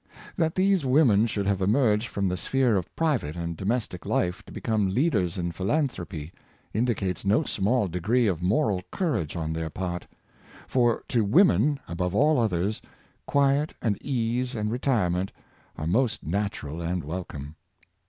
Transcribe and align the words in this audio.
^ 0.03 0.03
That 0.35 0.55
these 0.55 0.83
women 0.83 1.27
should 1.27 1.45
have 1.45 1.61
emerged 1.61 2.07
from 2.07 2.27
the 2.27 2.35
sphere 2.35 2.75
of 2.75 2.95
private 2.95 3.35
and 3.35 3.55
domestic 3.55 4.03
life 4.03 4.41
to 4.45 4.51
become 4.51 4.91
leaders 4.95 5.37
in 5.37 5.51
philanthropy, 5.51 6.33
indi 6.73 6.95
cates 6.95 7.23
no 7.23 7.43
small 7.43 7.87
degree 7.87 8.25
of 8.25 8.41
moral 8.41 8.81
courage 8.91 9.35
on 9.35 9.53
their 9.53 9.69
part; 9.69 10.07
for 10.67 11.03
to 11.09 11.23
women, 11.23 11.79
above 11.87 12.15
all 12.15 12.39
others, 12.39 12.81
quiet 13.27 13.75
and 13.79 13.95
ease 14.03 14.55
and 14.55 14.71
re 14.71 14.79
tirement 14.79 15.29
are 15.75 15.85
most 15.85 16.23
natural 16.25 16.81
and 16.81 17.03
welcome. 17.03 17.53